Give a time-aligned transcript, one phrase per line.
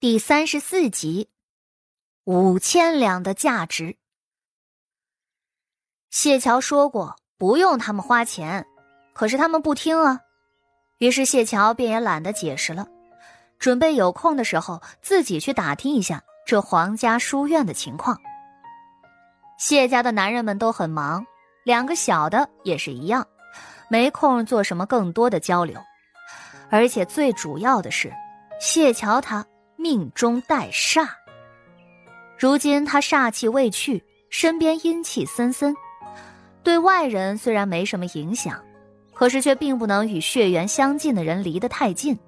[0.00, 1.28] 第三十四集，
[2.22, 3.96] 五千两的价值。
[6.08, 8.64] 谢桥说过不用他们花钱，
[9.12, 10.20] 可是他们不听啊。
[10.98, 12.86] 于是谢桥便也懒得解释了，
[13.58, 18.16] 准备有空的时候自己去打听一下这皇家书院的情况。
[19.58, 21.26] 谢家的男人们都很忙，
[21.64, 23.26] 两个小的也是一样。
[23.90, 25.80] 没空做什么更多的交流，
[26.70, 28.12] 而且最主要的是，
[28.60, 29.44] 谢桥他
[29.80, 31.08] 命中带煞。
[32.36, 35.72] 如今他煞气未去，身边阴气森森，
[36.64, 38.60] 对外人虽然没什么影响，
[39.14, 42.18] 可是却并不能与血缘相近的人离得太近，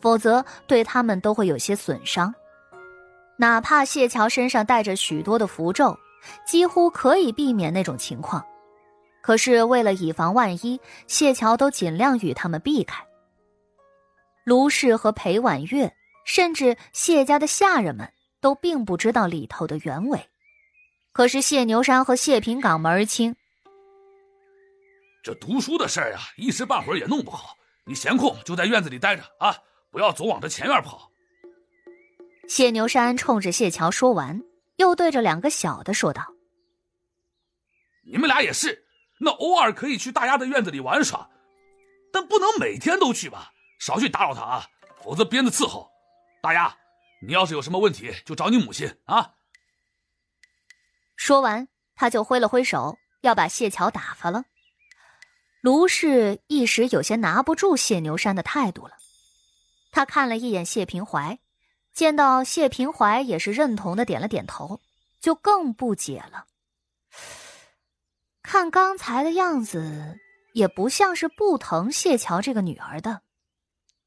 [0.00, 2.32] 否则对他们都会有些损伤。
[3.36, 5.98] 哪怕谢桥身上带着许多的符咒，
[6.46, 8.44] 几乎可以避免那种情况。
[9.20, 13.04] 可是为了以防万一，谢桥都尽量与他们避开。
[14.44, 15.92] 卢氏和裴婉月，
[16.24, 20.28] 甚至谢家的下人们都并不知道里头的原委。
[21.12, 23.36] 可是谢牛山和谢平岗门儿清，
[25.22, 27.56] 这读书的事儿啊，一时半会儿也弄不好。
[27.84, 29.56] 你闲空就在院子里待着啊，
[29.90, 31.10] 不要总往这前院跑。
[32.48, 34.42] 谢牛山冲着谢桥说完，
[34.76, 36.34] 又对着两个小的说道
[38.10, 38.86] ：“你们俩也是。”
[39.24, 41.30] 那偶尔可以去大丫的院子里玩耍，
[42.12, 43.52] 但不能每天都去吧？
[43.78, 44.66] 少去打扰他啊，
[45.04, 45.91] 否则鞭子伺候。
[46.42, 46.76] 大丫，
[47.20, 49.34] 你要是有什么问题，就找你母亲啊。
[51.14, 54.44] 说完，他就挥了挥手，要把谢桥打发了。
[55.60, 58.96] 卢氏一时有些拿不住谢牛山的态度了，
[59.92, 61.38] 他看了一眼谢平怀，
[61.94, 64.80] 见到谢平怀也是认同的点了点头，
[65.20, 66.48] 就更不解了。
[68.42, 70.18] 看刚才的样子，
[70.54, 73.22] 也不像是不疼谢桥这个女儿的，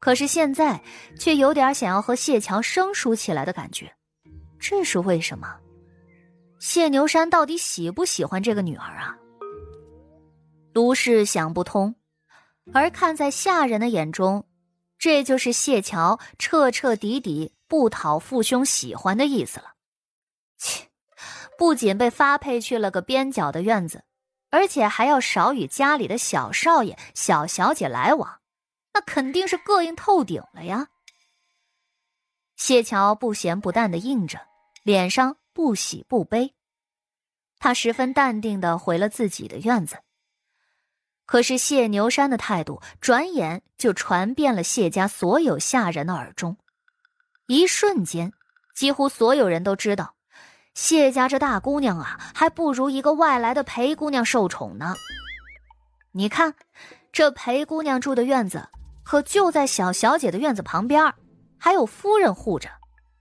[0.00, 0.80] 可是现在
[1.18, 3.92] 却有点想要和谢桥生疏起来的感觉，
[4.58, 5.56] 这是为什么？
[6.58, 9.16] 谢牛山到底喜不喜欢这个女儿啊？
[10.72, 11.94] 卢氏想不通，
[12.72, 14.46] 而看在下人的眼中，
[14.98, 19.72] 这就是谢桥彻彻底底不讨父兄喜欢的意思了。
[20.58, 20.86] 切，
[21.58, 24.04] 不仅被发配去了个边角的院子。
[24.50, 28.37] 而且还要少与家里的小少爷、小小姐来往，
[28.98, 30.88] 那肯定是膈应透顶了呀。
[32.56, 34.40] 谢桥不咸不淡的应着，
[34.82, 36.52] 脸上不喜不悲，
[37.60, 39.98] 他十分淡定的回了自己的院子。
[41.26, 46.56] 可是谢牛山的态度，转眼就传遍了谢家所有下人的耳中，
[47.46, 48.32] 一瞬间，
[48.74, 50.16] 几乎所有人都知道。
[50.74, 54.96] 谢家这大姑娘啊，还不如一个外来的裴姑娘受宠呢。
[56.10, 56.56] 你看，
[57.12, 58.68] 这裴姑娘住的院子
[59.08, 61.14] 可就在小小姐的院子旁边，
[61.58, 62.68] 还有夫人护着，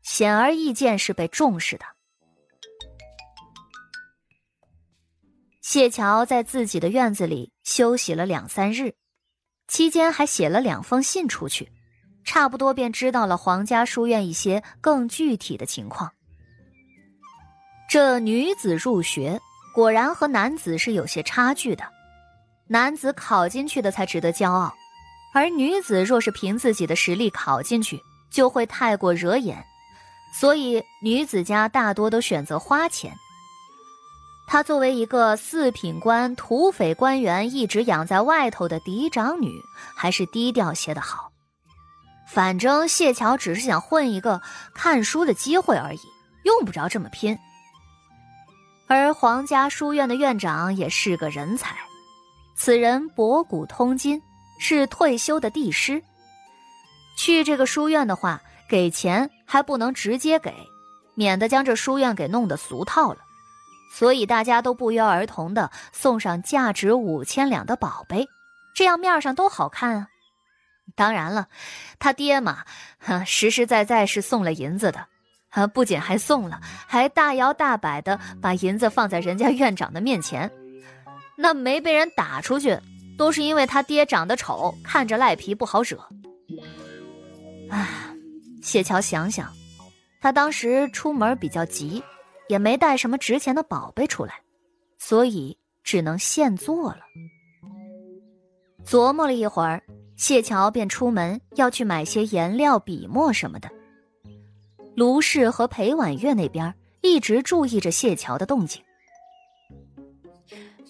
[0.03, 1.85] 显而易见是被重视的。
[5.61, 8.95] 谢桥在自己的院子里休息了两三日，
[9.69, 11.71] 期间还写了两封信出去，
[12.25, 16.11] 差不多便知道了皇家书院一些更具体的情况。
[17.89, 19.39] 这女子入学
[19.73, 21.85] 果然和男子是有些差距的，
[22.67, 24.75] 男子考进去的才值得骄傲，
[25.33, 28.01] 而女子若是凭自己的实力考进去，
[28.31, 29.63] 就会太过惹眼，
[30.33, 33.13] 所以女子家大多都选择花钱。
[34.47, 39.51] 她作为一个四品官、土匪官员，一直养在外头的嫡长女，
[39.95, 41.31] 还是低调些的好。
[42.29, 44.41] 反正谢桥只是想混一个
[44.73, 45.99] 看书的机会而已，
[46.43, 47.37] 用不着这么拼。
[48.87, 51.75] 而皇家书院的院长也是个人才，
[52.55, 54.21] 此人博古通今，
[54.59, 56.01] 是退休的帝师。
[57.17, 60.53] 去这个书院的话，给钱还不能直接给，
[61.15, 63.19] 免得将这书院给弄得俗套了。
[63.93, 68.27] 所以大家都不约而同的送上价值五千两的宝贝，
[68.75, 70.07] 这样面上都好看啊。
[70.95, 71.47] 当然了，
[71.99, 72.63] 他爹嘛，
[72.99, 75.05] 哈实实在在是送了银子的。
[75.49, 75.65] 啊！
[75.65, 80.51] 不仅还送了，还大摇大摆的把银子放在人家院长的面前。
[81.35, 82.77] 那没被人打出去，
[83.17, 85.97] 都是因为他爹长得丑，看着赖皮不好惹。
[87.69, 87.87] 唉，
[88.61, 89.51] 谢桥想想，
[90.21, 92.01] 他当时出门比较急，
[92.47, 94.35] 也没带什么值钱的宝贝出来，
[94.99, 96.99] 所以只能现做了。
[98.85, 99.83] 琢磨了一会儿，
[100.15, 103.69] 谢桥便出门要去买些颜料、笔墨什么的。
[104.95, 108.81] 卢氏和裴婉月那边一直注意着谢桥的动静。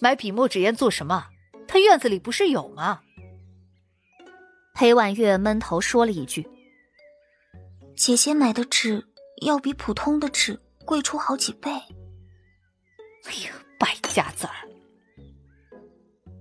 [0.00, 1.26] 买笔墨纸砚做什么？
[1.68, 3.00] 他院子里不是有吗？
[4.74, 6.48] 裴婉月闷头说了一句。
[7.94, 9.04] 姐姐买的纸
[9.42, 11.70] 要比普通的纸贵出好几倍。
[11.70, 14.54] 哎呀，败家子儿！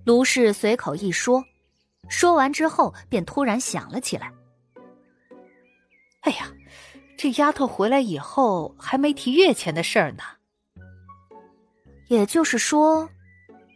[0.06, 1.44] 卢氏随口一说，
[2.08, 4.32] 说完之后便突然想了起来。
[6.22, 6.48] 哎呀，
[7.18, 10.24] 这丫头回来以后还没提月钱的事儿呢。
[12.08, 13.10] 也就是说，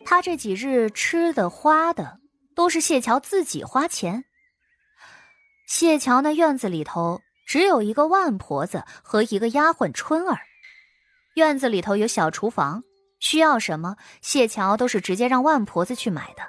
[0.05, 2.19] 她这几日吃的花的
[2.55, 4.25] 都是谢桥自己花钱。
[5.67, 10.39] 谢桥那院子里头只有一个万婆子和一个丫鬟春儿，
[11.35, 12.83] 院子里头有小厨房，
[13.19, 16.43] 需要什么谢桥都是直接让万婆子去买的。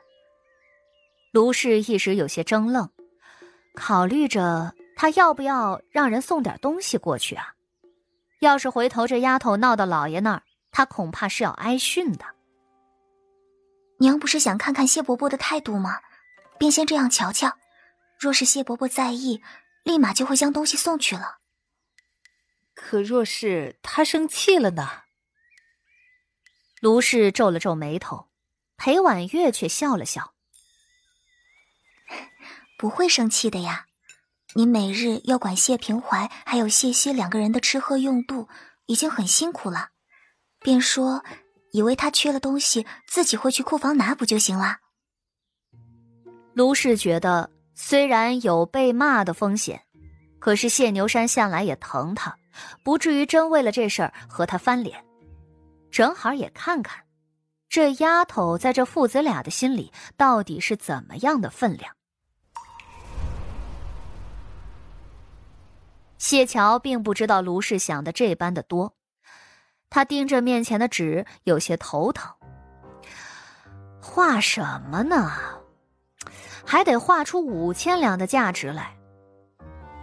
[1.32, 2.90] 卢氏一时有些怔愣，
[3.74, 7.54] 考虑着他要不要让人送点东西过去啊？
[8.40, 12.24] 要是回头这丫头闹到老爷那儿，他恐怕是要挨训的。
[14.02, 16.00] 娘不是想看看谢伯伯的态度吗？
[16.58, 17.56] 便先这样瞧瞧。
[18.18, 19.42] 若是谢伯伯在意，
[19.84, 21.38] 立马就会将东西送去了。
[22.74, 25.04] 可若是他生气了呢？
[26.80, 28.28] 卢氏皱了皱眉头，
[28.76, 30.34] 裴婉月却笑了笑
[32.76, 33.86] ：“不会生气的呀。
[34.54, 38.48] 你每日要管谢平怀还有谢希两个人的吃喝用度，
[38.86, 39.90] 已经很辛苦了。
[40.58, 41.24] 便说，
[41.72, 44.78] 以为他缺了东西，自己会去库房拿，不就行了？”
[46.54, 47.50] 卢氏觉得。
[47.74, 49.82] 虽然有被骂的风险，
[50.38, 52.36] 可是谢牛山向来也疼他，
[52.84, 55.02] 不至于真为了这事儿和他翻脸。
[55.90, 57.02] 正好也看看，
[57.70, 61.96] 这丫头在这父子俩的心里到底是怎么样的分量。
[66.18, 68.94] 谢桥并不知道卢氏想的这般的多，
[69.94, 72.32] 他盯着面前的纸，有些头疼。
[74.00, 75.30] 画什么呢？
[76.64, 78.96] 还得画出五千两的价值来，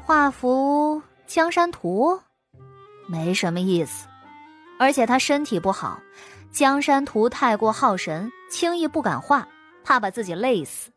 [0.06, 2.22] 画幅江山图，
[3.08, 4.08] 没什么意思。
[4.78, 6.00] 而且他身体不好，
[6.52, 9.48] 江山图太过耗神，轻易不敢画，
[9.84, 10.92] 怕把自己累死。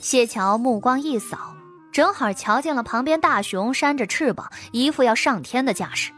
[0.00, 1.54] 谢桥目光一扫，
[1.92, 6.10] 正好瞧见了旁边大熊扇着翅膀，一副要上天的架势。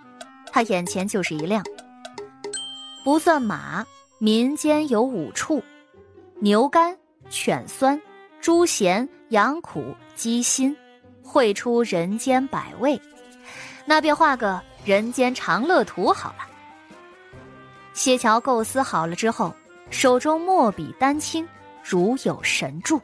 [0.54, 1.64] 他眼前就是一亮，
[3.02, 3.84] 不算马，
[4.20, 5.60] 民间有五畜：
[6.38, 6.96] 牛肝、
[7.28, 8.00] 犬酸。
[8.40, 10.76] 猪咸、羊苦、鸡辛，
[11.24, 13.00] 绘出人间百味，
[13.84, 16.46] 那便画个人间长乐图好了。
[17.92, 19.52] 谢桥构思好了之后，
[19.90, 21.48] 手中墨笔丹青，
[21.82, 23.00] 如有神助。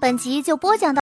[0.00, 1.02] 本集就播讲到，